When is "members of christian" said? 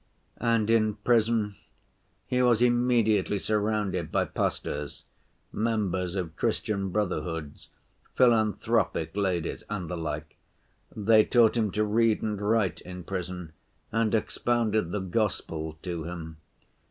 5.51-6.89